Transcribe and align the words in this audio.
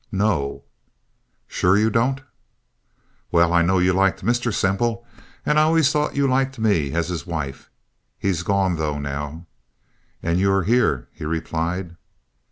"No." 0.11 0.63
"Sure 1.45 1.77
you 1.77 1.91
don't?" 1.91 2.21
"Well, 3.31 3.53
I 3.53 3.61
know 3.61 3.77
you 3.77 3.93
liked 3.93 4.25
Mr. 4.25 4.51
Semple, 4.51 5.05
and 5.45 5.59
I 5.59 5.61
always 5.61 5.91
thought 5.91 6.15
you 6.15 6.25
liked 6.27 6.57
me 6.57 6.91
as 6.93 7.09
his 7.09 7.27
wife. 7.27 7.69
He's 8.17 8.41
gone, 8.41 8.77
though, 8.77 8.97
now." 8.97 9.45
"And 10.23 10.39
you're 10.39 10.63
here," 10.63 11.07
he 11.13 11.23
replied. 11.23 11.97